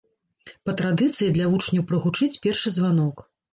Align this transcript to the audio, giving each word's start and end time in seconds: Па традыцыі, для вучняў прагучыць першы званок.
Па 0.69 0.73
традыцыі, 0.79 1.29
для 1.37 1.51
вучняў 1.53 1.87
прагучыць 1.93 2.33
першы 2.49 2.77
званок. 2.81 3.25